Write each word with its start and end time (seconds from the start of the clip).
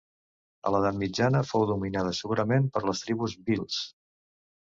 A 0.69 0.69
l'edat 0.75 0.95
mitjana 1.01 1.41
fou 1.49 1.65
dominada 1.73 2.15
segurament 2.21 2.67
per 2.79 2.83
les 2.87 3.03
tribus 3.05 3.37
bhils. 3.51 3.79